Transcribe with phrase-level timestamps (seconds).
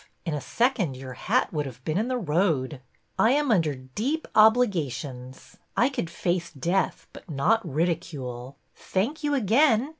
[0.25, 2.81] In a second your hat would have been in the road.""
[3.19, 5.57] I am under deep obligations.
[5.77, 8.57] I could face death, but not ridicule.
[8.73, 9.89] Thank you again